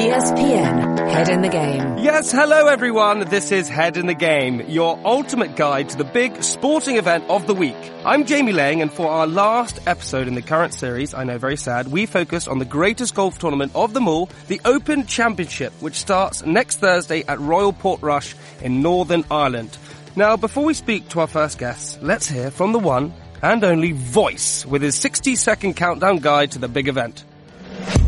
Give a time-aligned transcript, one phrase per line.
[0.00, 1.98] ESPN Head in the Game.
[1.98, 3.20] Yes, hello everyone.
[3.28, 7.46] This is Head in the Game, your ultimate guide to the big sporting event of
[7.46, 7.76] the week.
[8.06, 11.58] I'm Jamie Lang and for our last episode in the current series, I know very
[11.58, 15.96] sad, we focused on the greatest golf tournament of them all, the Open Championship, which
[15.96, 19.76] starts next Thursday at Royal Portrush in Northern Ireland.
[20.16, 23.12] Now, before we speak to our first guests, let's hear from the one
[23.42, 27.22] and only Voice with his 60 second countdown guide to the big event.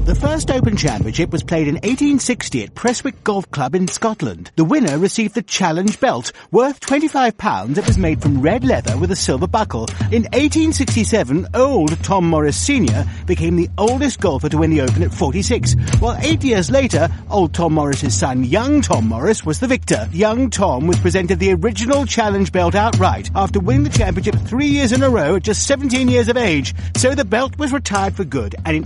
[0.05, 4.51] The first Open Championship was played in 1860 at Prestwick Golf Club in Scotland.
[4.57, 9.13] The winner received the Challenge Belt, worth £25 that was made from red leather with
[9.13, 9.87] a silver buckle.
[10.11, 13.05] In 1867, old Tom Morris Sr.
[13.27, 17.55] became the oldest golfer to win the Open at 46, while eight years later, old
[17.55, 20.09] Tom Morris's son, young Tom Morris, was the victor.
[20.13, 24.91] Young Tom was presented the original Challenge Belt outright after winning the championship three years
[24.91, 26.75] in a row at just 17 years of age.
[26.97, 28.85] So the belt was retired for good, and in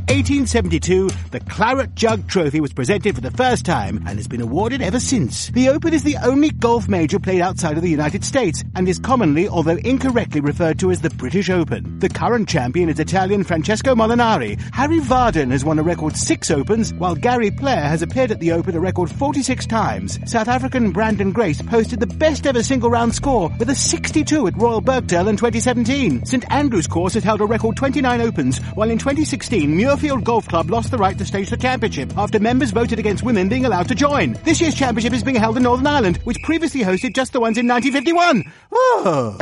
[0.76, 4.82] 1872, the Claret Jug Trophy was presented for the first time and has been awarded
[4.82, 5.48] ever since.
[5.48, 8.98] The Open is the only golf major played outside of the United States and is
[8.98, 11.98] commonly, although incorrectly, referred to as the British Open.
[11.98, 14.60] The current champion is Italian Francesco Molinari.
[14.74, 18.52] Harry Vardon has won a record six Opens, while Gary Player has appeared at the
[18.52, 20.18] Open a record 46 times.
[20.30, 24.56] South African Branden Grace posted the best ever single round score with a 62 at
[24.58, 26.27] Royal Birkdale in 2017.
[26.27, 30.66] St Andrews Course has held a record 29 Opens, while in 2016 Muirfield Golf Club
[30.70, 33.95] lost the right to stage the championship after members voted against women being allowed to
[33.95, 34.33] join.
[34.45, 37.58] This year's championship is being held in Northern Ireland, which previously hosted just the ones
[37.58, 38.53] in 1951.
[38.73, 39.36] Oh.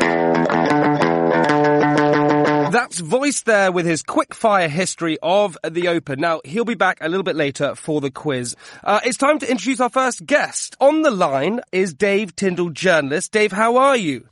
[2.71, 6.21] That's Voice there with his quick fire history of the Open.
[6.21, 8.57] Now, he'll be back a little bit later for the quiz.
[8.83, 10.77] Uh, it's time to introduce our first guest.
[10.81, 13.31] On the line is Dave Tindall, journalist.
[13.31, 14.29] Dave, how are you?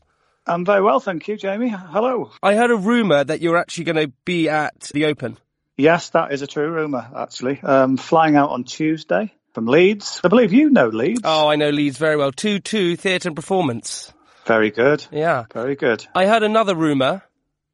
[0.46, 1.68] I'm very well, thank you, Jamie.
[1.68, 2.32] Hello.
[2.42, 5.38] I heard a rumour that you're actually going to be at the Open.
[5.76, 7.60] Yes, that is a true rumour, actually.
[7.62, 10.20] Um, flying out on Tuesday from Leeds.
[10.22, 11.22] I believe you know Leeds.
[11.24, 12.32] Oh, I know Leeds very well.
[12.32, 14.12] 2-2 Theatre and Performance.
[14.46, 15.06] Very good.
[15.10, 15.44] Yeah.
[15.52, 16.06] Very good.
[16.14, 17.22] I heard another rumour.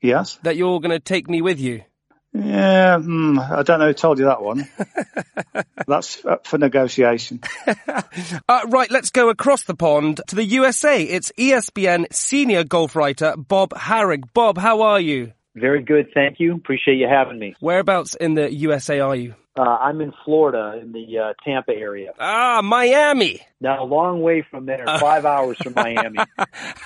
[0.00, 0.38] Yes?
[0.42, 1.82] That you're going to take me with you.
[2.34, 4.68] Yeah, hmm, I don't know who told you that one.
[5.88, 7.40] That's for negotiation.
[8.48, 11.02] uh, right, let's go across the pond to the USA.
[11.02, 14.24] It's ESPN senior golf writer Bob Harig.
[14.34, 15.32] Bob, how are you?
[15.60, 16.54] Very good, thank you.
[16.54, 17.54] Appreciate you having me.
[17.60, 19.34] Whereabouts in the USA are you?
[19.58, 22.12] Uh, I'm in Florida, in the uh, Tampa area.
[22.20, 23.40] Ah, Miami.
[23.60, 26.20] Now, a long way from there, five hours from Miami.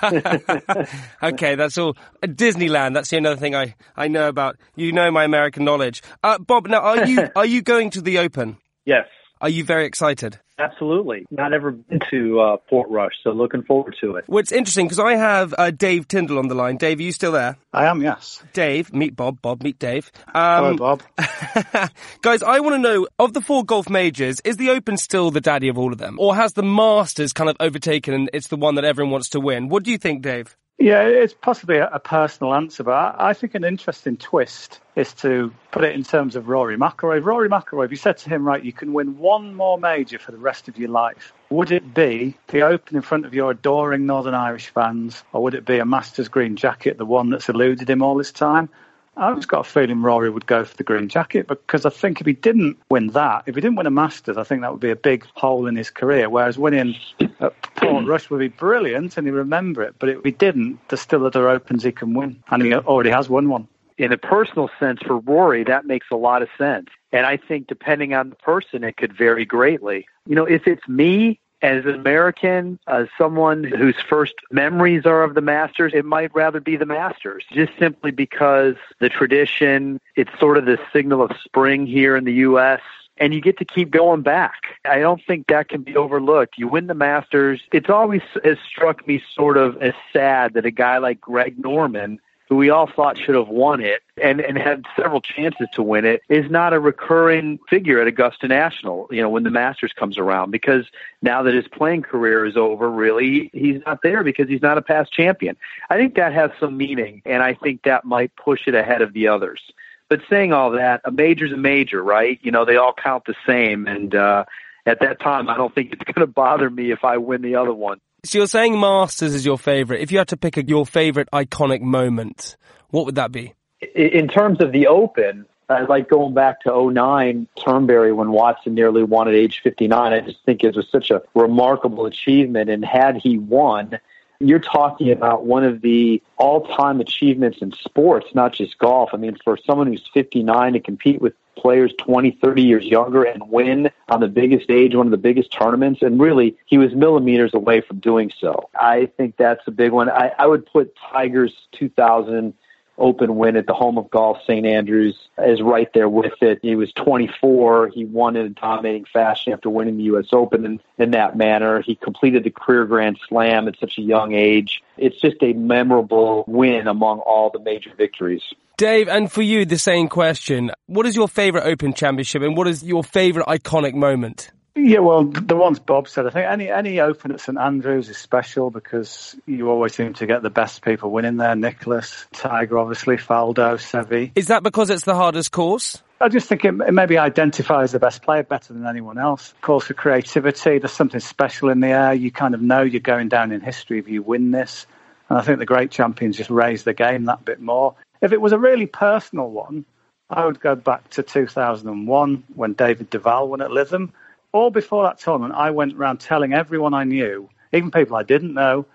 [1.23, 1.95] okay, that's all.
[2.23, 2.95] Disneyland.
[2.95, 4.57] That's the another thing I, I know about.
[4.75, 6.01] You know my American knowledge.
[6.23, 8.57] Uh, Bob, now are you are you going to the Open?
[8.85, 9.05] Yes.
[9.39, 10.39] Are you very excited?
[10.59, 11.25] Absolutely.
[11.31, 14.25] Not ever been to uh, Portrush, so looking forward to it.
[14.27, 16.77] Well, it's interesting because I have uh, Dave Tindall on the line.
[16.77, 17.57] Dave, are you still there?
[17.73, 18.43] I am, yes.
[18.53, 19.41] Dave, meet Bob.
[19.41, 20.11] Bob, meet Dave.
[20.27, 21.03] Um, Hello, Bob.
[22.21, 25.41] guys, I want to know, of the four golf majors, is the Open still the
[25.41, 26.17] daddy of all of them?
[26.19, 29.39] Or has the Masters kind of overtaken and it's the one that everyone wants to
[29.39, 29.69] win?
[29.69, 30.55] What do you think, Dave?
[30.79, 35.83] Yeah, it's possibly a, personal answer, but I think an interesting twist is to put
[35.83, 37.23] it in terms of Rory McIlroy.
[37.23, 40.31] Rory McIlroy, if you said to him, right, you can win one more major for
[40.31, 44.07] the rest of your life, would it be the Open in front of your adoring
[44.07, 47.89] Northern Irish fans, or would it be a Masters green jacket, the one that's eluded
[47.89, 48.67] him all this time?
[49.15, 52.19] I've just got a feeling Rory would go for the green jacket because I think
[52.19, 54.81] if he didn't win that, if he didn't win a Masters, I think that would
[54.81, 56.29] be a big hole in his career.
[56.29, 59.95] Whereas winning at Portrush would be brilliant and he'd remember it.
[59.99, 63.29] But if he didn't, there's still other Opens he can win, and he already has
[63.29, 63.67] won one.
[63.97, 66.87] In a personal sense, for Rory, that makes a lot of sense.
[67.11, 70.07] And I think depending on the person, it could vary greatly.
[70.25, 75.33] You know, if it's me, as an American, as someone whose first memories are of
[75.33, 80.57] the Masters, it might rather be the Masters, just simply because the tradition, it's sort
[80.57, 82.81] of the signal of spring here in the U.S.
[83.17, 84.75] And you get to keep going back.
[84.85, 86.57] I don't think that can be overlooked.
[86.57, 87.61] You win the Masters.
[87.71, 92.19] It's always has struck me sort of as sad that a guy like Greg Norman
[92.53, 96.05] who we all thought should have won it and, and had several chances to win
[96.05, 100.19] it, is not a recurring figure at Augusta National, you know, when the Masters comes
[100.19, 100.85] around, because
[101.23, 104.83] now that his playing career is over, really, he's not there because he's not a
[104.83, 105.57] past champion.
[105.89, 109.13] I think that has some meaning, and I think that might push it ahead of
[109.13, 109.59] the others.
[110.07, 112.39] But saying all that, a major's a major, right?
[112.43, 114.45] You know, they all count the same, and uh,
[114.85, 117.55] at that time, I don't think it's going to bother me if I win the
[117.55, 117.99] other one.
[118.25, 120.01] So you're saying Masters is your favourite.
[120.01, 122.55] If you had to pick a, your favourite iconic moment,
[122.89, 123.53] what would that be?
[123.95, 129.03] In terms of the Open, I like going back to 09 Turnberry when Watson nearly
[129.03, 130.13] won at age 59.
[130.13, 132.69] I just think it was such a remarkable achievement.
[132.69, 133.99] And had he won,
[134.39, 139.09] you're talking about one of the all time achievements in sports, not just golf.
[139.11, 143.49] I mean, for someone who's 59 to compete with players 20, 30 years younger and
[143.49, 146.01] win on the biggest stage, one of the biggest tournaments.
[146.01, 148.69] And really, he was millimeters away from doing so.
[148.75, 150.09] I think that's a big one.
[150.09, 152.53] I, I would put Tiger's 2000
[152.97, 154.67] Open win at the home of golf, St.
[154.67, 156.59] Andrews, is right there with it.
[156.61, 157.87] He was 24.
[157.87, 160.27] He won in a dominating fashion after winning the U.S.
[160.31, 161.81] Open in, in that manner.
[161.81, 164.83] He completed the career Grand Slam at such a young age.
[164.97, 168.43] It's just a memorable win among all the major victories.
[168.83, 170.69] Dave, and for you, the same question.
[170.87, 174.51] What is your favorite Open Championship and what is your favorite iconic moment?
[174.75, 178.17] Yeah, well, the ones Bob said, I think any any Open at St Andrews is
[178.17, 181.55] special because you always seem to get the best people winning there.
[181.55, 184.33] Nicklaus, Tiger, obviously, Faldo, Seve.
[184.35, 186.03] Is that because it's the hardest course?
[186.19, 189.53] I just think it, it maybe identifies the best player better than anyone else.
[189.61, 190.79] Calls for creativity.
[190.79, 192.13] There's something special in the air.
[192.13, 194.85] You kind of know you're going down in history if you win this.
[195.29, 197.95] And I think the great champions just raise the game that bit more.
[198.23, 199.85] If it was a really personal one,
[200.29, 204.11] I would go back to 2001 when David Duval won at Lytham
[204.53, 208.53] all before that tournament, I went around telling everyone I knew, even people I didn't
[208.53, 208.85] know,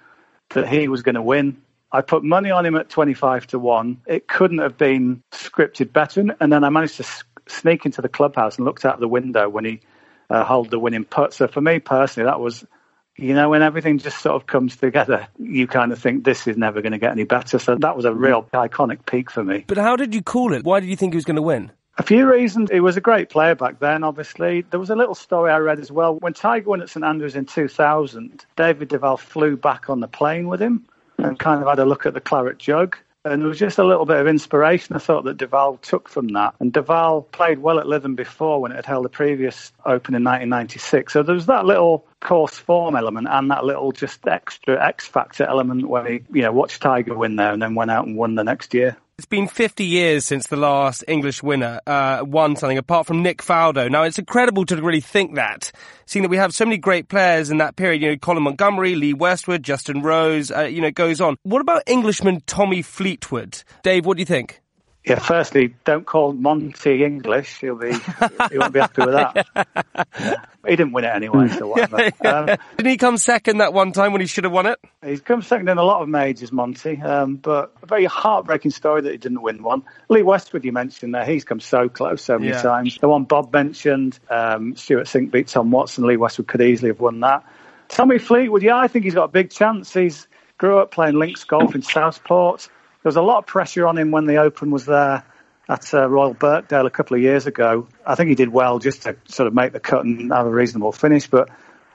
[0.50, 1.60] that he was going to win.
[1.90, 4.02] I put money on him at 25 to 1.
[4.06, 6.24] It couldn't have been scripted better.
[6.40, 7.06] And then I managed to
[7.48, 9.80] sneak into the clubhouse and looked out the window when he
[10.30, 11.34] uh, held the winning putt.
[11.34, 12.64] So for me personally, that was,
[13.18, 16.56] you know, when everything just sort of comes together, you kind of think this is
[16.56, 17.58] never going to get any better.
[17.58, 19.64] So that was a real iconic peak for me.
[19.66, 20.64] But how did you call it?
[20.64, 21.72] Why did you think he was going to win?
[21.98, 22.70] A few reasons.
[22.70, 24.60] He was a great player back then, obviously.
[24.70, 26.14] There was a little story I read as well.
[26.14, 30.46] When Tiger won at St Andrews in 2000, David Duval flew back on the plane
[30.46, 30.86] with him
[31.18, 32.96] and kind of had a look at the claret jug.
[33.30, 36.28] And there was just a little bit of inspiration I thought that Duval took from
[36.28, 36.54] that.
[36.60, 40.24] And Duval played well at Lytham before when it had held the previous Open in
[40.24, 41.12] 1996.
[41.12, 45.44] So there was that little course form element and that little just extra X factor
[45.44, 48.34] element when he, you know, watched Tiger win there and then went out and won
[48.34, 48.96] the next year.
[49.18, 53.42] It's been 50 years since the last English winner uh, won something, apart from Nick
[53.42, 53.90] Faldo.
[53.90, 55.72] Now, it's incredible to really think that,
[56.06, 58.00] seeing that we have so many great players in that period.
[58.00, 60.52] You know, Colin Montgomerie, Lee Westwood, Justin Rose.
[60.52, 61.36] Uh, you know, goes on.
[61.42, 63.64] What about Englishman Tommy Fleetwood?
[63.82, 64.60] Dave, what do you think?
[65.08, 67.60] Yeah, firstly, don't call Monty English.
[67.60, 67.92] He'll be
[68.50, 69.46] he won't be happy with that.
[70.20, 70.34] Yeah.
[70.66, 72.10] He didn't win it anyway, so whatever.
[72.22, 72.46] Um,
[72.76, 74.78] Didn't he come second that one time when he should have won it?
[75.02, 77.00] He's come second in a lot of majors, Monty.
[77.00, 79.82] Um, but a very heartbreaking story that he didn't win one.
[80.10, 82.60] Lee Westwood, you mentioned there, he's come so close so many Yeah.
[82.60, 82.98] times.
[83.00, 86.04] The one Bob mentioned, um, Stewart Cink beat Tom Watson.
[86.06, 87.44] Lee Westwood could easily have won that.
[87.88, 89.94] Tommy Fleetwood, yeah, I think he's got a big chance.
[89.94, 90.26] He's
[90.58, 92.68] grew up playing links golf in Southport.
[93.02, 95.22] There was a lot of pressure on him when the Open was there
[95.68, 97.86] at uh, Royal Birkdale a couple of years ago.
[98.04, 100.50] I think he did well just to sort of make the cut and have a
[100.50, 101.48] reasonable finish, but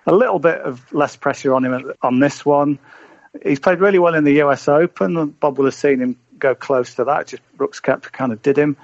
[0.05, 2.79] a little bit of less pressure on him on this one.
[3.43, 5.31] He's played really well in the US Open.
[5.31, 7.27] Bob will have seen him go close to that.
[7.27, 8.77] Just Brooks Koepka kind of did him.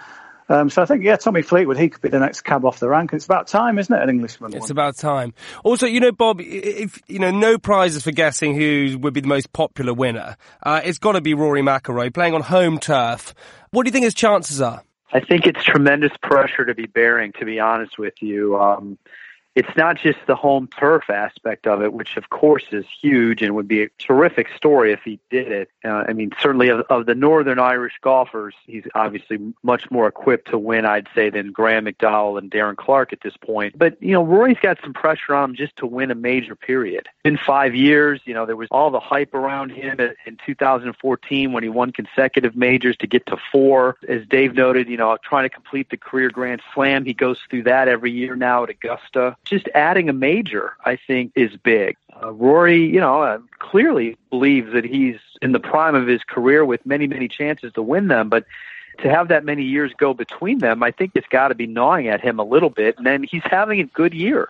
[0.50, 2.90] Um, so I think, yeah, Tommy Fleetwood, he could be the next cab off the
[2.90, 3.14] rank.
[3.14, 4.54] It's about time, isn't it, an Englishman?
[4.54, 4.72] It's won?
[4.72, 5.34] about time.
[5.64, 9.28] Also, you know, Bob, if you know, no prizes for guessing who would be the
[9.28, 10.38] most popular winner.
[10.64, 13.36] Uh, it's got to be Rory McIlroy playing on home turf.
[13.70, 14.84] What do you think his chances are?
[15.14, 18.60] I think it's tremendous pressure to be bearing, to be honest with you.
[18.60, 18.98] Um,
[19.56, 23.56] it's not just the home turf aspect of it, which of course is huge and
[23.56, 25.70] would be a terrific story if he did it.
[25.84, 30.50] Uh, I mean, certainly of, of the Northern Irish golfers, he's obviously much more equipped
[30.50, 33.78] to win, I'd say, than Graeme McDowell and Darren Clarke at this point.
[33.78, 37.08] But, you know, Rory's got some pressure on him just to win a major period.
[37.26, 41.52] In five years, you know, there was all the hype around him in in 2014
[41.52, 43.98] when he won consecutive majors to get to four.
[44.08, 47.06] As Dave noted, you know, trying to complete the career Grand Slam.
[47.06, 49.36] He goes through that every year now at Augusta.
[49.50, 51.98] Just adding a major, I think, is big.
[52.22, 56.64] Uh, Rory, you know, uh, clearly believes that he's in the prime of his career
[56.64, 58.46] with many, many chances to win them, but
[59.00, 62.08] to have that many years go between them, I think it's got to be gnawing
[62.08, 62.98] at him a little bit.
[62.98, 64.50] And then he's having a good year.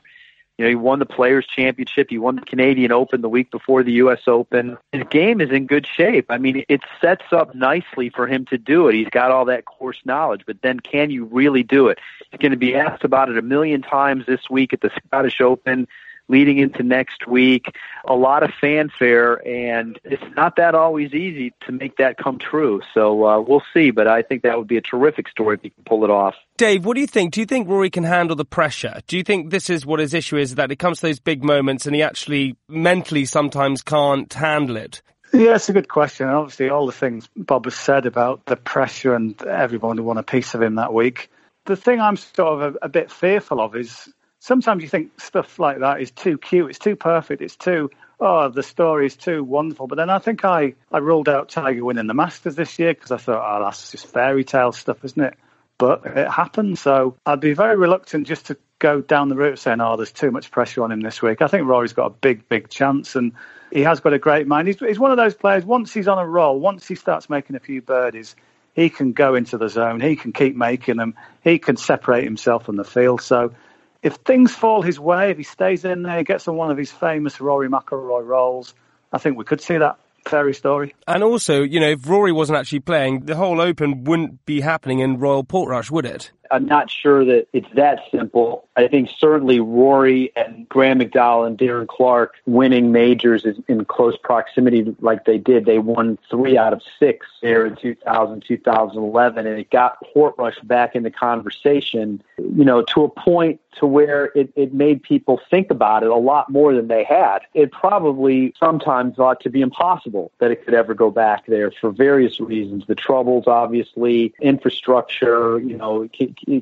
[0.60, 2.08] You know, he won the Players Championship.
[2.10, 4.20] He won the Canadian Open the week before the U.S.
[4.28, 4.78] Open.
[4.92, 6.26] His game is in good shape.
[6.28, 8.96] I mean, it sets up nicely for him to do it.
[8.96, 11.98] He's got all that course knowledge, but then can you really do it?
[12.30, 15.40] He's going to be asked about it a million times this week at the Scottish
[15.40, 15.88] Open,
[16.30, 17.76] leading into next week.
[18.08, 22.82] A lot of fanfare, and it's not that always easy to make that come true.
[22.94, 25.72] So uh, we'll see, but I think that would be a terrific story if you
[25.72, 26.36] can pull it off.
[26.58, 27.34] Dave, what do you think?
[27.34, 29.02] Do you think Rory can handle the pressure?
[29.08, 31.44] Do you think this is what his issue is, that it comes to those big
[31.44, 35.02] moments and he actually mentally sometimes can't handle it?
[35.34, 36.28] Yeah, it's a good question.
[36.28, 40.20] And obviously, all the things Bob has said about the pressure and everyone who want
[40.20, 41.30] a piece of him that week.
[41.66, 45.60] The thing I'm sort of a, a bit fearful of is sometimes you think stuff
[45.60, 49.44] like that is too cute, it's too perfect, it's too, oh, the story is too
[49.44, 49.88] wonderful.
[49.88, 53.12] But then I think I, I ruled out Tiger winning the Masters this year because
[53.12, 55.38] I thought, oh, that's just fairy tale stuff, isn't it?
[55.80, 56.78] but it happened.
[56.78, 60.12] So I'd be very reluctant just to go down the route of saying, oh, there's
[60.12, 61.42] too much pressure on him this week.
[61.42, 63.32] I think Rory's got a big, big chance and
[63.72, 64.68] he has got a great mind.
[64.68, 67.56] He's, he's one of those players, once he's on a roll, once he starts making
[67.56, 68.36] a few birdies,
[68.74, 70.02] he can go into the zone.
[70.02, 71.16] He can keep making them.
[71.44, 73.22] He can separate himself from the field.
[73.22, 73.54] So
[74.02, 76.92] if things fall his way, if he stays in there, gets on one of his
[76.92, 78.74] famous Rory McIlroy rolls,
[79.12, 80.96] I think we could see that fairy story.
[81.08, 85.00] And also, you know, if Rory wasn't actually playing, the whole Open wouldn't be happening
[85.00, 86.32] in Royal Portrush, would it?
[86.52, 88.68] I'm not sure that it's that simple.
[88.76, 94.96] I think certainly Rory and Graeme McDowell and Darren Clarke winning majors in close proximity
[95.00, 95.66] like they did.
[95.66, 100.96] They won three out of six there in 2000, 2011, and it got Portrush back
[100.96, 105.70] in the conversation, you know, to a point to where it, it made people think
[105.72, 107.40] about it a lot more than they had.
[107.54, 111.92] It probably sometimes ought to be impossible that it could ever go back there for
[111.92, 112.86] various reasons.
[112.88, 116.08] The troubles, obviously, infrastructure, you know,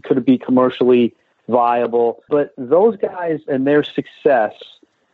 [0.04, 1.14] could it be commercially
[1.48, 2.24] viable?
[2.30, 4.54] But those guys and their success,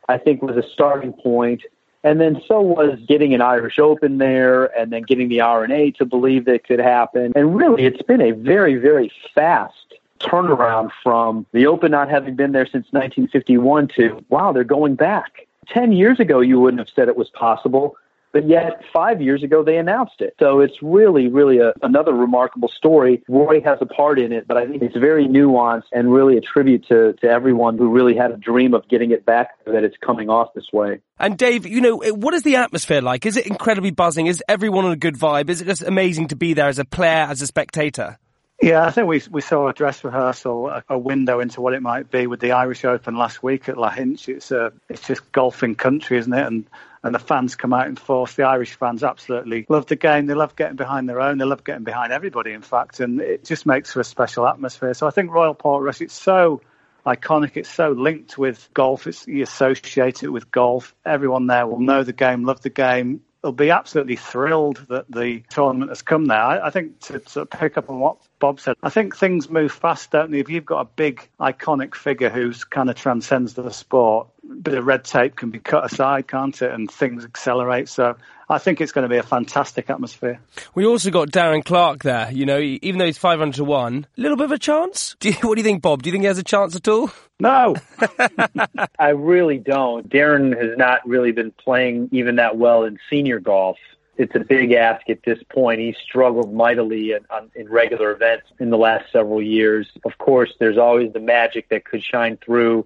[0.10, 1.64] I think, was a starting point.
[2.06, 6.06] And then so was getting an Irish Open there and then getting the R&A to
[6.06, 7.32] believe that could happen.
[7.36, 12.52] And really, it's been a very, very fast turnaround from the Open not having been
[12.52, 15.48] there since 1951 to, wow, they're going back.
[15.68, 17.96] 10 years ago, you wouldn't have said it was possible.
[18.34, 20.36] But yet, five years ago, they announced it.
[20.40, 23.24] So it's really, really a, another remarkable story.
[23.30, 26.42] Roy has a part in it, but I think it's very nuanced and really a
[26.42, 29.96] tribute to, to everyone who really had a dream of getting it back that it's
[30.04, 31.00] coming off this way.
[31.20, 33.26] And Dave, you know, what is the atmosphere like?
[33.28, 34.26] Is it incredibly buzzing?
[34.26, 35.50] Is everyone on a good vibe?
[35.50, 38.18] Is it just amazing to be there as a player, as a spectator?
[38.64, 41.82] Yeah, I think we we saw a dress rehearsal, a, a, window into what it
[41.82, 44.30] might be with the Irish Open last week at Lahinch.
[44.30, 46.48] It's a, it's just golfing country, isn't it?
[46.48, 46.70] And
[47.04, 48.36] and the fans come out in force.
[48.36, 50.28] The Irish fans absolutely love the game.
[50.28, 51.40] They love getting behind their own.
[51.40, 54.94] They love getting behind everybody, in fact, and it just makes for a special atmosphere.
[54.94, 56.62] So I think Royal Portrush, it's so
[57.06, 57.58] iconic.
[57.58, 59.08] It's so linked with golf.
[59.08, 60.96] It's you associate it with golf.
[61.06, 63.24] Everyone there will know the game, love the game.
[63.42, 66.40] They'll be absolutely thrilled that the tournament has come there.
[66.40, 69.72] I, I think to of pick up on what Bob said, I think things move
[69.72, 70.40] fast, don't they?
[70.40, 74.74] If you've got a big iconic figure who's kind of transcends the sport, a bit
[74.74, 76.70] of red tape can be cut aside, can't it?
[76.70, 77.88] And things accelerate.
[77.88, 78.18] So
[78.50, 80.42] I think it's going to be a fantastic atmosphere.
[80.76, 82.30] We also got Darren Clarke there.
[82.34, 85.16] You know, even though he's 500 to 1, a little bit of a chance.
[85.22, 86.04] Do you, what do you think, Bob?
[86.04, 87.12] Do you think he has a chance at all?
[87.40, 87.78] No.
[89.00, 90.10] I really don't.
[90.10, 93.78] Darren has not really been playing even that well in senior golf.
[94.16, 95.80] It's a big ask at this point.
[95.80, 99.88] He's struggled mightily in, in regular events in the last several years.
[100.06, 102.86] Of course, there's always the magic that could shine through.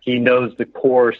[0.00, 1.18] He knows the course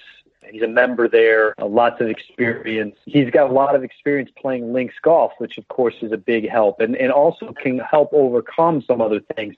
[0.51, 2.97] He's a member there, uh, lots of experience.
[3.07, 6.49] He's got a lot of experience playing links golf, which of course is a big
[6.49, 9.55] help, and, and also can help overcome some other things.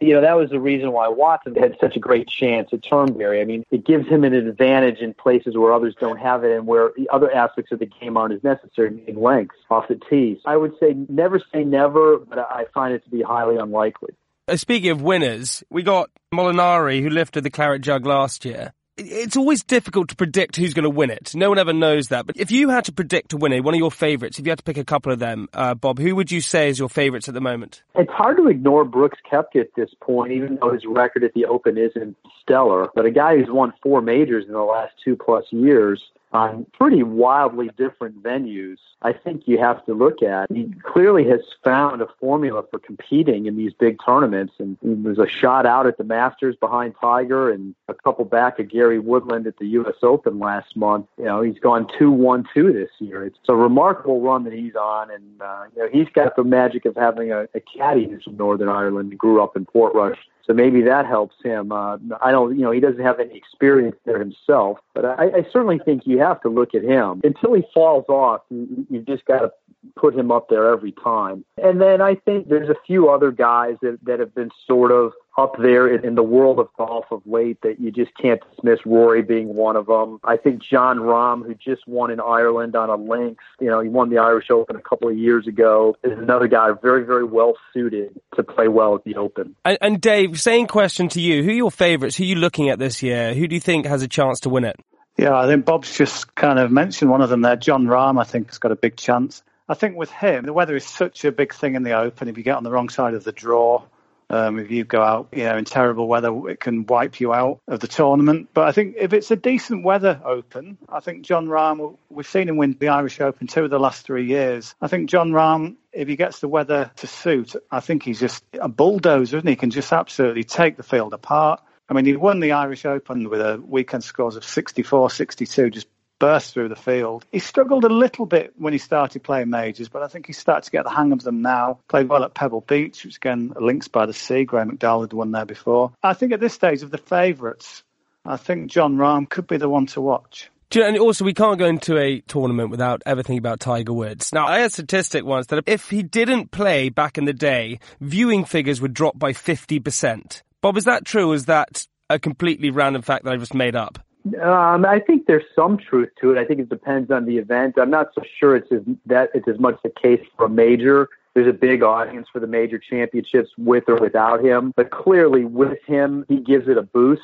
[0.00, 3.40] You know, that was the reason why Watson had such a great chance at Turnberry.
[3.40, 6.66] I mean, it gives him an advantage in places where others don't have it and
[6.66, 10.40] where the other aspects of the game aren't as necessary, in lengths off the tee.
[10.44, 14.14] I would say never say never, but I find it to be highly unlikely.
[14.46, 19.36] Uh, speaking of winners, we got Molinari, who lifted the Claret Jug last year it's
[19.36, 21.34] always difficult to predict who's going to win it.
[21.34, 22.26] No one ever knows that.
[22.26, 24.58] But if you had to predict a winner, one of your favourites, if you had
[24.58, 27.28] to pick a couple of them, uh, Bob, who would you say is your favourites
[27.28, 27.82] at the moment?
[27.94, 31.46] It's hard to ignore Brooks Koepka at this point, even though his record at the
[31.46, 32.88] Open isn't stellar.
[32.94, 37.02] But a guy who's won four majors in the last two plus years on pretty
[37.02, 40.50] wildly different venues, I think you have to look at.
[40.52, 45.18] He clearly has found a formula for competing in these big tournaments, and he was
[45.18, 49.46] a shot out at the Masters behind Tiger, and a couple back of Gary Woodland
[49.46, 49.94] at the U.S.
[50.02, 51.06] Open last month.
[51.16, 53.24] You know, he's gone two one two this year.
[53.24, 56.84] It's a remarkable run that he's on, and uh, you know he's got the magic
[56.84, 60.18] of having a, a caddy who's from Northern Ireland, grew up in Portrush
[60.48, 61.70] so maybe that helps him.
[61.72, 65.46] Uh, I don't, you know, he doesn't have any experience there himself, but I, I
[65.52, 68.40] certainly think you have to look at him until he falls off.
[68.48, 69.52] You, you've just got to
[69.96, 71.44] put him up there every time.
[71.62, 75.12] And then I think there's a few other guys that that have been sort of
[75.38, 78.80] up there in, the world of golf of late that you just can't dismiss.
[78.84, 80.18] Rory being one of them.
[80.24, 83.88] I think Jon Rahm, who just won in Ireland on a links, you know, he
[83.88, 87.54] won the Irish Open a couple of years ago, is another guy very, very well
[87.72, 89.54] suited to play well at the Open.
[89.64, 91.44] And, and Dave, same question to you.
[91.44, 92.16] Who are your favourites?
[92.16, 93.32] Who are you looking at this year?
[93.32, 94.76] Who do you think has a chance to win it?
[95.16, 97.56] Yeah, I think Bob's just kind of mentioned one of them there.
[97.56, 99.42] Jon Rahm, I think, has got a big chance.
[99.68, 102.28] I think with him, the weather is such a big thing in the Open.
[102.28, 103.84] If you get on the wrong side of the draw,
[104.30, 107.60] um, if you go out, you know, in terrible weather, it can wipe you out
[107.66, 108.48] of the tournament.
[108.52, 111.96] But I think if it's a decent weather Open, I think Jon Rahm.
[112.10, 114.74] We've seen him win the Irish Open two of the last three years.
[114.80, 118.44] I think Jon Rahm if he gets the weather to suit, I think he's just
[118.52, 119.52] a bulldozer, isn't he?
[119.52, 121.60] He can just absolutely take the field apart.
[121.88, 125.88] I mean, he won the Irish Open with a weekend scores of 64, 62, just
[126.18, 127.24] burst through the field.
[127.32, 130.64] He struggled a little bit when he started playing majors, but I think he's started
[130.64, 131.78] to get the hang of them now.
[131.88, 134.44] Played well at Pebble Beach, which again, links by the sea.
[134.44, 135.92] Graeme McDowell had won there before.
[136.02, 137.82] I think at this stage of the favourites,
[138.24, 140.50] I think Jon Rahm could be the one to watch.
[140.74, 144.34] And also, we can't go into a tournament without ever thinking about Tiger Woods.
[144.34, 147.80] Now, I had a statistic once that if he didn't play back in the day,
[148.00, 150.42] viewing figures would drop by 50%.
[150.60, 151.32] Bob, is that true?
[151.32, 153.98] Is that a completely random fact that I just made up?
[154.36, 156.38] Um, I think there's some truth to it.
[156.38, 157.76] I think it depends on the event.
[157.78, 161.08] I'm not so sure it's as, that it's as much the case for a major.
[161.34, 165.78] There's a big audience for the major championships with or without him, but clearly with
[165.86, 167.22] him, he gives it a boost.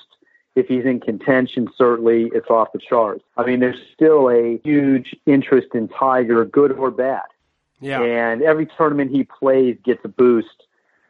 [0.55, 3.25] If he's in contention, certainly it's off the charts.
[3.37, 7.23] I mean, there's still a huge interest in Tiger, good or bad.
[7.81, 8.03] Yeah.
[8.03, 10.65] And every tournament he plays gets a boost.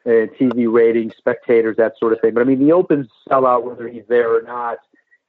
[0.07, 2.35] Uh, TV ratings, spectators, that sort of thing.
[2.35, 4.77] But I mean, the Opens sell out whether he's there or not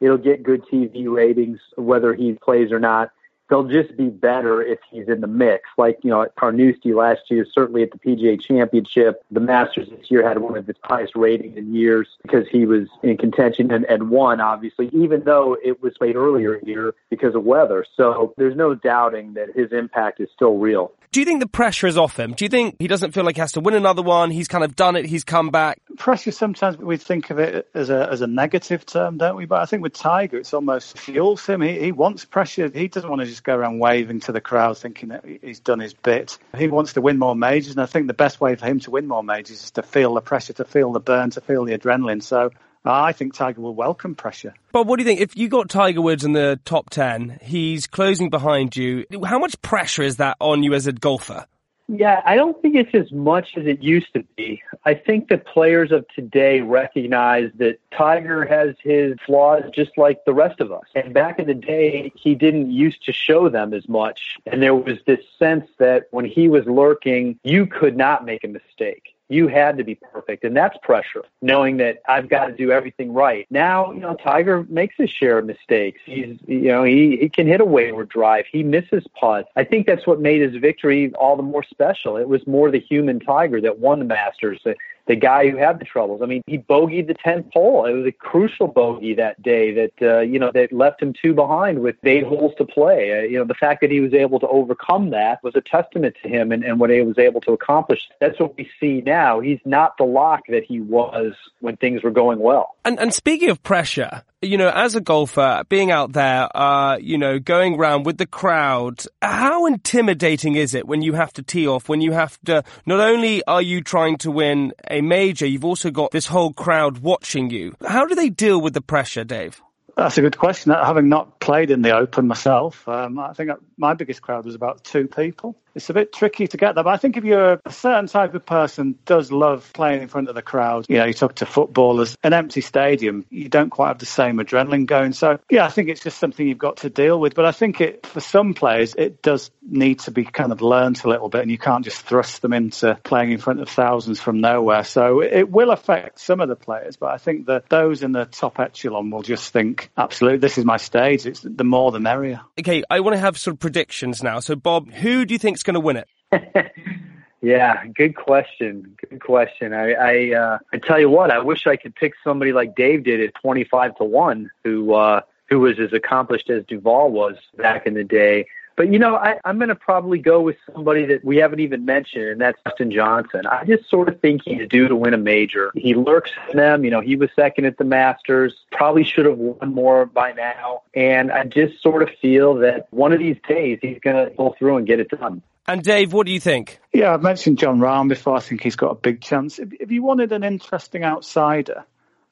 [0.01, 3.09] it'll get good TV ratings whether he plays or not.
[3.49, 5.69] They'll just be better if he's in the mix.
[5.77, 10.09] Like, you know, at Carnoustie last year, certainly at the PGA Championship, the Masters this
[10.09, 13.85] year had one of its highest ratings in years because he was in contention and,
[13.85, 17.85] and won, obviously, even though it was played earlier here because of weather.
[17.95, 20.91] So there's no doubting that his impact is still real.
[21.15, 22.33] Do you think the pressure is off him?
[22.33, 24.31] Do you think he doesn't feel like he has to win another one?
[24.31, 25.05] He's kind of done it.
[25.05, 25.79] He's come back.
[25.97, 26.33] Pressure.
[26.33, 29.45] Sometimes we think of it as a as a negative term, don't we?
[29.45, 31.61] But I think with Tiger, it's almost fuels him.
[31.61, 32.69] He he wants pressure.
[32.73, 35.79] He doesn't want to just go around waving to the crowd, thinking that he's done
[35.79, 36.37] his bit.
[36.57, 38.91] He wants to win more majors, and I think the best way for him to
[38.91, 41.77] win more majors is to feel the pressure, to feel the burn, to feel the
[41.77, 42.23] adrenaline.
[42.23, 42.51] So
[42.85, 44.53] uh, I think Tiger will welcome pressure.
[44.71, 45.19] Bob, what do you think?
[45.19, 49.05] If you got Tiger Woods in the top 10, he's closing behind you.
[49.23, 51.45] How much pressure is that on you as a golfer?
[51.87, 54.63] Yeah, I don't think it's as much as it used to be.
[54.85, 60.33] I think the players of today recognize that Tiger has his flaws just like the
[60.33, 60.85] rest of us.
[60.95, 64.37] And back in the day, he didn't used to show them as much.
[64.47, 68.47] And there was this sense that when he was lurking, you could not make a
[68.47, 70.43] mistake you had to be perfect.
[70.43, 73.47] And that's pressure, knowing that I've got to do everything right.
[73.49, 76.01] Now, you know, Tiger makes his share of mistakes.
[76.05, 78.45] He's, you know, he, he can hit a wayward drive.
[78.51, 79.49] He misses putts.
[79.55, 82.17] I think that's what made his victory all the more special.
[82.17, 84.61] It was more the human Tiger that won the Masters
[85.07, 86.21] the guy who had the troubles.
[86.21, 87.85] I mean, he bogeyed the 10th hole.
[87.85, 91.33] It was a crucial bogey that day that, uh, you know, that left him two
[91.33, 93.19] behind with eight holes to play.
[93.19, 96.15] Uh, you know, the fact that he was able to overcome that was a testament
[96.23, 98.01] to him and, and what he was able to accomplish.
[98.19, 99.39] That's what we see now.
[99.39, 102.75] He's not the lock that he was when things were going well.
[102.83, 107.17] And, and speaking of pressure, you know, as a golfer, being out there, uh, you
[107.17, 111.67] know, going around with the crowd, how intimidating is it when you have to tee
[111.67, 115.65] off, when you have to, not only are you trying to win a major, you've
[115.65, 117.73] also got this whole crowd watching you.
[117.85, 119.61] How do they deal with the pressure, Dave?
[119.97, 120.71] That's a good question.
[120.73, 124.83] Having not played in the Open myself, um, I think my biggest crowd was about
[124.83, 126.83] two people it's a bit tricky to get there.
[126.83, 130.29] But I think if you're a certain type of person does love playing in front
[130.29, 133.89] of the crowd, you know, you talk to footballers, an empty stadium, you don't quite
[133.89, 135.13] have the same adrenaline going.
[135.13, 137.35] So yeah, I think it's just something you've got to deal with.
[137.35, 141.03] But I think it for some players it does need to be kind of learnt
[141.03, 144.21] a little bit, and you can't just thrust them into playing in front of thousands
[144.21, 144.83] from nowhere.
[144.83, 148.25] So it will affect some of the players, but I think that those in the
[148.25, 151.25] top echelon will just think, absolutely, this is my stage.
[151.25, 152.41] It's the more the merrier.
[152.59, 154.39] Okay, I want to have sort of predictions now.
[154.39, 156.71] So Bob, who do you think is going to win it?
[157.41, 158.95] yeah, good question.
[159.09, 159.73] Good question.
[159.73, 163.03] I I, uh, I tell you what, I wish I could pick somebody like Dave
[163.03, 167.35] did at twenty five to one, who uh, who was as accomplished as Duval was
[167.57, 168.47] back in the day.
[168.75, 171.85] But you know, I, I'm going to probably go with somebody that we haven't even
[171.85, 173.45] mentioned, and that's Dustin Johnson.
[173.45, 175.71] I just sort of think he's due to win a major.
[175.75, 176.83] He lurks in them.
[176.83, 178.53] You know, he was second at the Masters.
[178.71, 180.81] Probably should have won more by now.
[180.93, 184.55] And I just sort of feel that one of these days he's going to pull
[184.59, 185.41] through and get it done.
[185.67, 186.79] And Dave, what do you think?
[186.93, 188.35] Yeah, I've mentioned Jon Rahm before.
[188.35, 189.57] I think he's got a big chance.
[189.57, 191.85] If, if you wanted an interesting outsider,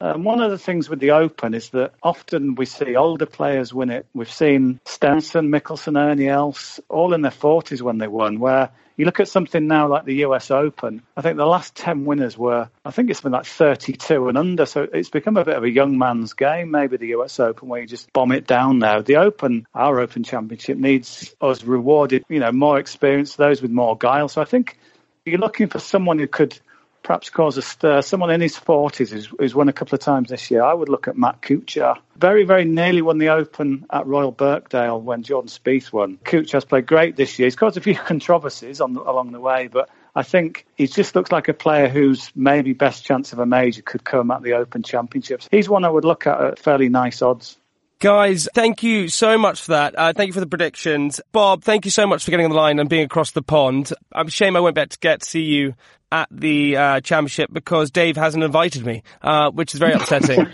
[0.03, 3.73] um, one of the things with the Open is that often we see older players
[3.73, 4.05] win it.
[4.13, 9.05] We've seen Stenson, Mickelson, Ernie Els, all in their 40s when they won, where you
[9.05, 12.69] look at something now like the US Open, I think the last 10 winners were,
[12.83, 14.65] I think it's been like 32 and under.
[14.65, 17.79] So it's become a bit of a young man's game, maybe the US Open, where
[17.79, 19.01] you just bomb it down now.
[19.01, 23.97] The Open, our Open Championship, needs us rewarded, you know, more experience, those with more
[23.97, 24.27] guile.
[24.27, 24.77] So I think
[25.25, 26.59] you're looking for someone who could
[27.03, 28.01] perhaps cause a stir.
[28.01, 30.63] Someone in his 40s who's, who's won a couple of times this year.
[30.63, 31.97] I would look at Matt Kuchar.
[32.15, 36.17] Very, very nearly won the Open at Royal Birkdale when Jordan Spieth won.
[36.23, 37.47] Kuchar's played great this year.
[37.47, 41.31] He's caused a few controversies on along the way, but I think he just looks
[41.31, 44.83] like a player whose maybe best chance of a major could come at the Open
[44.83, 45.47] Championships.
[45.49, 47.57] He's one I would look at at fairly nice odds.
[48.03, 49.97] Guys, thank you so much for that.
[49.97, 51.21] Uh, thank you for the predictions.
[51.31, 53.93] Bob, thank you so much for getting on the line and being across the pond.
[54.11, 55.75] I'm shame I won't be able to get to see you
[56.11, 60.47] at the uh, championship because Dave hasn't invited me, uh, which is very upsetting.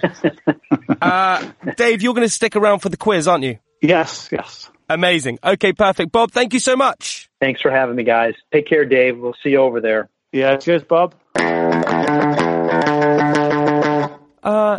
[1.01, 3.57] uh, Dave, you're going to stick around for the quiz, aren't you?
[3.81, 4.69] Yes, yes.
[4.88, 5.39] Amazing.
[5.43, 6.12] Okay, perfect.
[6.12, 7.31] Bob, thank you so much.
[7.41, 8.35] Thanks for having me, guys.
[8.53, 9.17] Take care, Dave.
[9.17, 10.07] We'll see you over there.
[10.31, 11.15] Yeah, cheers, Bob.
[14.43, 14.77] Uh,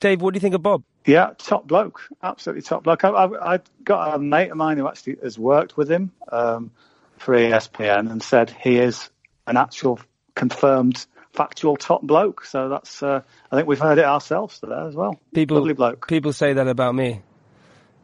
[0.00, 0.82] Dave, what do you think of Bob?
[1.06, 3.04] Yeah, top bloke, absolutely top bloke.
[3.04, 6.70] I, I, I got a mate of mine who actually has worked with him um,
[7.18, 9.08] for ESPN and said he is
[9.46, 10.00] an actual
[10.34, 12.44] confirmed factual top bloke.
[12.44, 15.18] So that's uh, I think we've heard it ourselves today as well.
[15.32, 16.08] People, Lovely bloke.
[16.08, 17.22] People say that about me.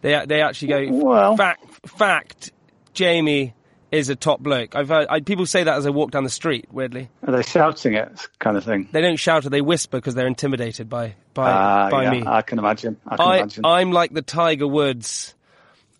[0.00, 2.52] They they actually go Well- fact fact.
[2.94, 3.54] Jamie
[3.92, 4.74] is a top bloke.
[4.74, 6.66] I've heard I, people say that as I walk down the street.
[6.72, 8.88] Weirdly, Are they shouting it kind of thing?
[8.90, 12.24] they don't shout it; they whisper because they're intimidated by by Ah, by yeah, me.
[12.26, 12.96] I can imagine.
[13.06, 13.64] I can I imagine.
[13.64, 15.34] I'm like the Tiger Woods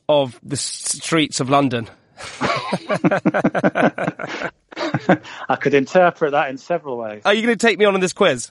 [0.09, 1.89] of the streets of London.
[2.41, 4.51] I
[5.61, 7.23] could interpret that in several ways.
[7.25, 8.51] Are you going to take me on in this quiz?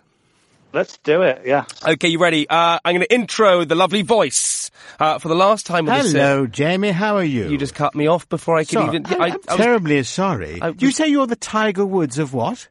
[0.74, 1.42] Let's do it.
[1.46, 1.66] Yeah.
[1.86, 2.48] Okay, you ready?
[2.50, 5.90] Uh, I'm going to intro the lovely voice uh, for the last time.
[5.90, 6.92] on this, uh, Hello, Jamie.
[6.92, 7.50] How are you?
[7.50, 9.06] You just cut me off before I could So- even.
[9.08, 10.62] I'm, I, I'm I was- terribly sorry.
[10.62, 12.70] I you was- say you're the Tiger Woods of what?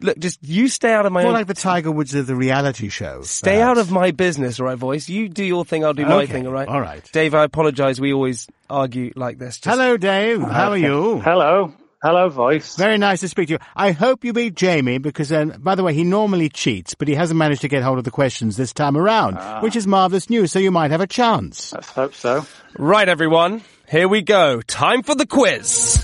[0.00, 1.34] look, just you stay out of my More own.
[1.34, 3.22] like the Tiger Woods of the reality show.
[3.22, 5.08] Stay out of my business, all right, voice.
[5.08, 6.68] You do your thing, I'll do my Okay, thing, all right?
[6.68, 7.02] all right.
[7.12, 7.98] Dave, I apologise.
[7.98, 9.56] We always argue like this.
[9.58, 10.42] Just- Hello, Dave.
[10.42, 11.20] How are you?
[11.20, 11.72] Hello.
[12.02, 12.76] Hello, voice.
[12.76, 13.58] Very nice to speak to you.
[13.74, 17.14] I hope you beat Jamie because, um, by the way, he normally cheats, but he
[17.14, 19.60] hasn't managed to get hold of the questions this time around, Ah.
[19.60, 21.72] which is marvellous news, so you might have a chance.
[21.72, 22.46] Let's hope so.
[22.78, 23.62] Right, everyone.
[23.88, 24.60] Here we go.
[24.60, 26.02] Time for the quiz.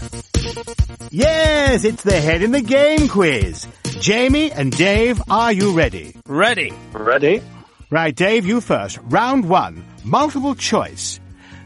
[1.10, 3.66] Yes, it's the Head in the Game quiz.
[4.00, 6.16] Jamie and Dave, are you ready?
[6.26, 6.72] Ready.
[6.92, 7.42] Ready?
[7.90, 8.98] Right, Dave, you first.
[9.02, 11.20] Round one, multiple choice.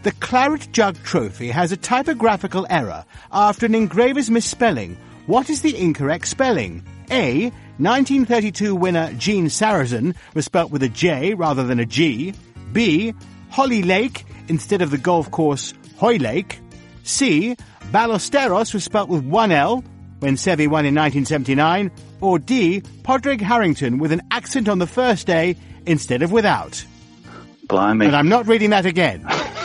[0.07, 4.97] The Claret Jug Trophy has a typographical error after an engraver's misspelling.
[5.27, 6.87] What is the incorrect spelling?
[7.11, 7.51] A.
[7.79, 12.35] 1932 winner Gene Sarazen was spelt with a J rather than a G.
[12.71, 13.15] B.
[13.51, 16.61] Holly Lake instead of the golf course Hoylake.
[17.03, 17.57] C.
[17.91, 19.83] Ballesteros was spelt with one L
[20.21, 21.91] when Seve won in 1979.
[22.21, 22.81] Or D.
[23.03, 26.85] Padraig Harrington with an accent on the first day instead of without.
[27.67, 28.07] Blimey.
[28.07, 29.27] And I'm not reading that again.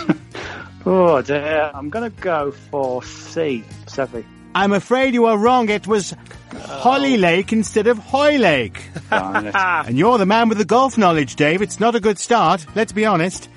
[0.86, 1.72] Oh dear.
[1.74, 3.64] I'm going to go for C.
[3.86, 4.26] Seve.
[4.54, 5.70] I'm afraid you are wrong.
[5.70, 6.16] It was
[6.54, 7.20] Holly oh.
[7.20, 8.84] Lake instead of Hoylake.
[9.12, 11.62] And you're the man with the golf knowledge, Dave.
[11.62, 13.50] It's not a good start, let's be honest.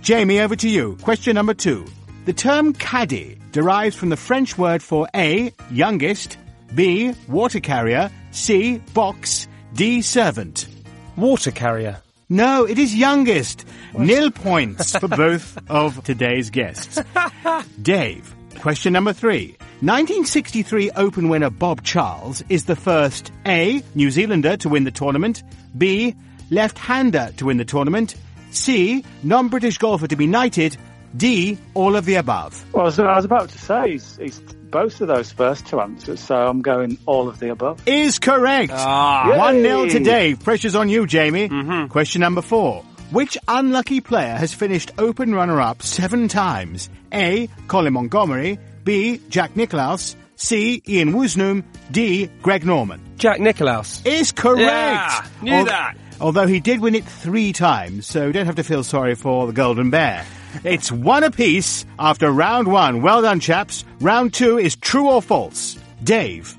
[0.00, 0.96] Jamie, over to you.
[1.02, 1.84] Question number two.
[2.24, 6.38] The term caddy derives from the French word for A, youngest,
[6.74, 10.68] B, water carrier, C, box, D, servant.
[11.16, 12.00] Water carrier.
[12.32, 13.66] No, it is youngest.
[13.92, 16.98] Nil points for both of today's guests.
[17.82, 19.48] Dave, question number three.
[19.82, 23.82] 1963 Open winner Bob Charles is the first A.
[23.94, 25.42] New Zealander to win the tournament,
[25.76, 26.14] B.
[26.50, 28.14] Left-hander to win the tournament,
[28.50, 29.04] C.
[29.22, 30.78] Non-British golfer to be knighted,
[31.14, 31.58] D.
[31.74, 32.64] All of the above.
[32.72, 34.40] Well, so I was about to say he's, he's
[34.72, 37.80] both of those first two answers, so I'm going all of the above.
[37.86, 38.72] Is correct.
[38.74, 39.36] Ah.
[39.38, 39.62] One Yay.
[39.62, 40.40] 0 to Dave.
[40.42, 41.48] Pressure's on you, Jamie.
[41.88, 42.82] Question number four.
[43.12, 46.88] Which unlucky player has finished Open runner-up seven times?
[47.12, 47.48] A.
[47.68, 48.58] Colin Montgomerie.
[48.84, 49.20] B.
[49.28, 50.16] Jack Nicklaus.
[50.36, 50.82] C.
[50.88, 51.62] Ian Woosnam.
[51.90, 52.30] D.
[52.40, 53.00] Greg Norman.
[53.18, 54.02] Jack Nicklaus.
[54.06, 54.60] Is correct.
[54.60, 55.96] Yeah, knew Al- that.
[56.20, 59.52] Although he did win it three times, so don't have to feel sorry for the
[59.52, 60.24] Golden Bear.
[60.64, 63.02] It's one apiece after round one.
[63.02, 63.84] Well done, chaps.
[64.00, 65.78] Round two is true or false.
[66.02, 66.54] Dave.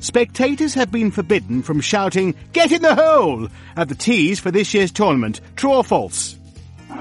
[0.00, 3.48] Spectators have been forbidden from shouting, Get in the hole!
[3.76, 5.40] at the tees for this year's tournament.
[5.56, 6.36] True or false?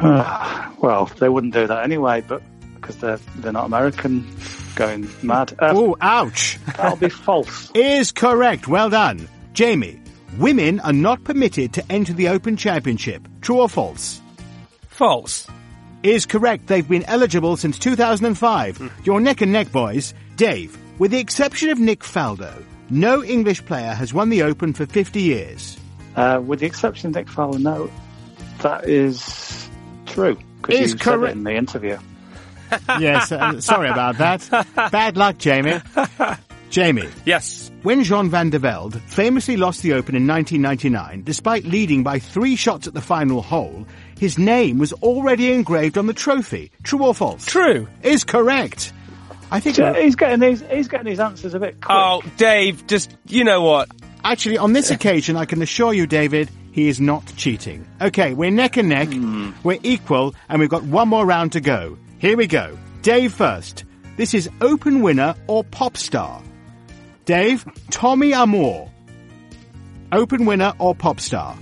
[0.84, 2.42] Well, they wouldn't do that anyway, but
[2.76, 4.28] because they're they're not American,
[4.76, 5.54] going mad.
[5.58, 6.60] Uh, Oh, ouch.
[6.76, 7.72] that'll be false.
[7.76, 8.68] is correct.
[8.68, 9.30] Well done.
[9.54, 10.02] Jamie.
[10.38, 13.26] Women are not permitted to enter the Open Championship.
[13.40, 14.20] True or false?
[14.90, 15.48] False.
[16.04, 16.68] Is correct.
[16.68, 18.92] They've been eligible since 2005.
[19.04, 20.14] You're neck and neck, boys.
[20.36, 24.86] Dave, with the exception of Nick Faldo, no English player has won the Open for
[24.86, 25.78] 50 years.
[26.16, 27.90] Uh, with the exception of Nick Faldo, no,
[28.62, 29.70] that is
[30.06, 30.38] true.
[30.62, 31.36] 'cause Is you said it correct.
[31.36, 31.98] in the interview.
[33.00, 34.48] yes, uh, sorry about that.
[34.92, 35.80] Bad luck, Jamie.
[36.70, 37.08] Jamie.
[37.26, 37.70] Yes.
[37.84, 42.56] When Jean van der Velde famously lost the Open in 1999, despite leading by three
[42.56, 43.86] shots at the final hole,
[44.18, 46.72] his name was already engraved on the trophy.
[46.84, 47.46] True or false?
[47.46, 47.88] True.
[48.02, 48.94] Is correct.
[49.52, 49.78] I think.
[49.98, 50.62] He's getting these.
[50.62, 51.96] He's getting his answers a bit quick.
[51.96, 53.90] Oh, Dave, just, you know what?
[54.24, 57.86] Actually, on this occasion, I can assure you, David, he is not cheating.
[58.02, 59.52] Okay, we're neck and neck, hmm.
[59.64, 61.98] we're equal, and we've got one more round to go.
[62.20, 62.78] Here we go.
[63.02, 63.84] Dave first.
[64.16, 66.42] This is open winner or pop star.
[67.26, 68.90] Dave, Tommy Armour.
[70.12, 71.58] Open winner or pop star?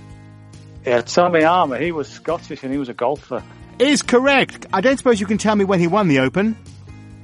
[0.84, 1.78] Yeah, Tommy Armour.
[1.78, 3.42] He was Scottish and he was a golfer.
[3.78, 4.66] Is correct.
[4.72, 6.56] I don't suppose you can tell me when he won the Open.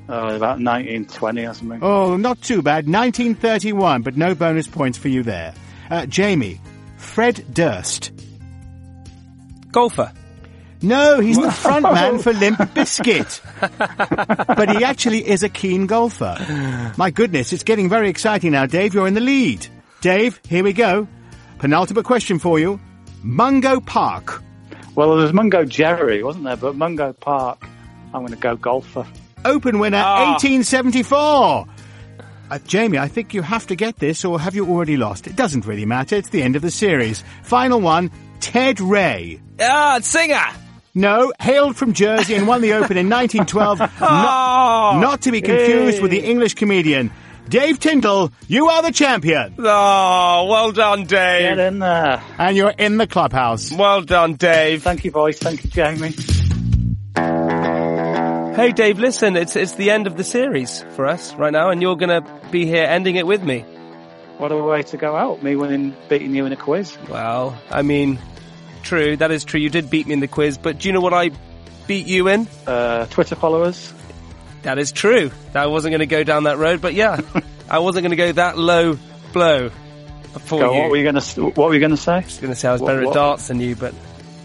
[0.09, 1.81] Oh, about 1920 or something.
[1.83, 2.87] Oh, not too bad.
[2.89, 5.53] 1931, but no bonus points for you there.
[5.91, 6.61] Uh, Jamie,
[6.97, 8.13] Fred Durst.
[9.71, 10.13] Golfer.
[10.81, 13.41] No, he's the front man for Limp Bizkit.
[14.57, 16.95] but he actually is a keen golfer.
[16.97, 18.65] My goodness, it's getting very exciting now.
[18.67, 19.67] Dave, you're in the lead.
[20.01, 21.07] Dave, here we go.
[21.59, 22.81] Penultimate question for you.
[23.23, 24.43] Mungo Park.
[24.95, 26.57] Well, there was Mungo Jerry, wasn't there?
[26.57, 27.63] But Mungo Park,
[28.15, 29.07] I'm going to go golfer.
[29.45, 30.33] Open winner, Ah.
[30.33, 31.67] 1874.
[32.51, 35.27] Uh, Jamie, I think you have to get this, or have you already lost?
[35.27, 36.17] It doesn't really matter.
[36.17, 37.23] It's the end of the series.
[37.43, 39.41] Final one, Ted Ray.
[39.61, 40.41] Ah, singer.
[40.95, 43.79] No, hailed from Jersey and won the Open in 1912.
[43.79, 46.01] not, Oh, not to be confused Yay.
[46.03, 47.11] with the English comedian.
[47.49, 49.55] Dave Tindall, you are the champion.
[49.59, 51.57] oh, well done, Dave.
[51.57, 52.23] Get in there.
[52.39, 53.73] And you're in the clubhouse.
[53.73, 54.83] Well done, Dave.
[54.83, 55.39] Thank you, boys.
[55.39, 56.15] Thank you, Jamie.
[58.55, 61.81] Hey, Dave, listen, it's it's the end of the series for us right now, and
[61.81, 63.61] you're going to be here ending it with me.
[64.39, 65.43] What a way to go out.
[65.43, 66.99] Me winning, beating you in a quiz.
[67.09, 68.19] Well, I mean,
[68.83, 69.61] true, that is true.
[69.61, 71.31] You did beat me in the quiz, but do you know what I
[71.87, 72.47] beat you in?
[72.67, 73.93] Uh, Twitter followers.
[74.69, 75.31] That is true.
[75.55, 77.21] I wasn't going to go down that road, but yeah,
[77.71, 78.99] I wasn't going to go that low
[79.33, 79.71] blow
[80.45, 80.81] for Go, you.
[80.83, 81.43] what were you going to?
[81.47, 82.13] What were you going to say?
[82.13, 83.09] I was going to say I was What- better what?
[83.13, 83.95] at darts than you, but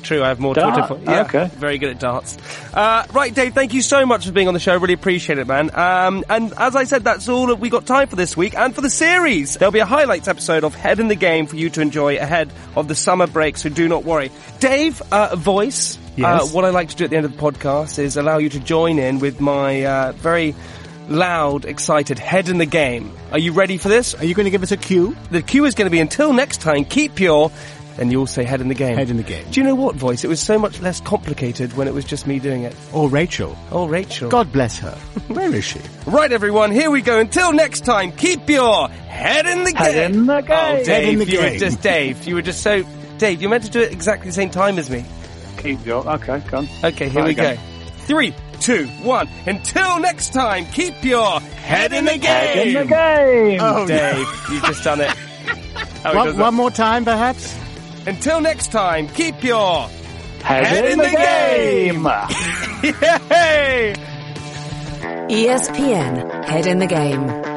[0.02, 0.88] true, I have more Dart?
[0.88, 1.04] Twitter.
[1.12, 1.50] yeah, Okay.
[1.56, 2.38] very good at darts.
[2.74, 4.78] Uh, right, Dave, thank you so much for being on the show.
[4.78, 5.70] Really appreciate it, man.
[5.74, 8.74] Um, and as I said, that's all that we got time for this week and
[8.74, 9.56] for the series.
[9.56, 12.52] There'll be a highlights episode of Head in the Game for you to enjoy ahead
[12.78, 14.32] of the summer break, so do not worry.
[14.60, 15.98] Dave, uh, voice.
[16.16, 16.44] Yes?
[16.44, 18.50] Uh, what I like to do at the end of the podcast is allow you
[18.50, 20.54] to join in with my uh, very
[21.10, 23.12] loud, excited head in the game.
[23.32, 24.14] Are you ready for this?
[24.16, 25.16] Are you going to give us a cue?
[25.32, 27.52] The cue is going to be until next time, keep your.
[27.98, 28.96] and you'll say head in the game.
[28.96, 29.46] Head in the game.
[29.52, 30.24] Do you know what, voice?
[30.24, 32.76] It was so much less complicated when it was just me doing it.
[32.94, 33.56] Or Rachel?
[33.72, 34.30] Oh, Rachel.
[34.30, 34.92] God bless her.
[35.28, 35.80] Where is she?
[36.08, 37.20] Right, everyone, here we go.
[37.20, 39.82] Until next time, keep your head in the game.
[39.82, 40.42] Head in the Oh.
[40.42, 42.24] Dave, Head in the you were just Dave.
[42.26, 42.84] You were just so
[43.18, 43.42] Dave.
[43.42, 45.06] You meant to do it exactly the same time as me.
[45.64, 46.08] Keep your.
[46.08, 46.68] Okay, go on.
[46.84, 47.56] Okay, here Right, we okay.
[47.56, 47.62] go.
[48.06, 49.28] Three, two, one.
[49.48, 52.22] Until next time, keep your head in the game.
[52.22, 53.60] Head in the game.
[53.62, 55.08] Oh, Dave, you've just done it.
[55.10, 56.42] How he One, does it.
[56.42, 57.58] one more time, perhaps?
[58.06, 59.88] Until next time, keep your
[60.44, 62.04] Head, Head in, in the, the game.
[63.32, 63.94] Yay!
[65.30, 67.53] ESPN Head in the Game.